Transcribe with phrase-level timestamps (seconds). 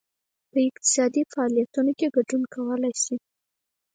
[0.51, 3.15] په اقتصادي فعالیتونو کې ګډون کولای شي.